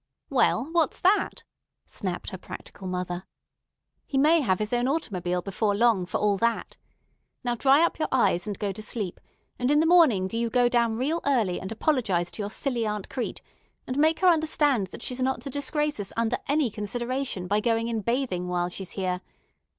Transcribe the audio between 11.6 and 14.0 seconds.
and apologize to your silly Aunt Crete, and